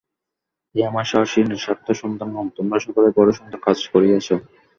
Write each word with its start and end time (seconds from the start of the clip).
হে 0.75 0.89
আমার 0.89 1.05
সাহসী 1.11 1.39
নিঃস্বার্থ 1.43 1.87
সন্তানগণ, 2.01 2.47
তোমরা 2.57 2.77
সকলেই 2.79 3.15
বড় 3.17 3.29
সুন্দর 3.37 3.59
কার্য 3.65 3.83
করিয়াছ। 3.93 4.27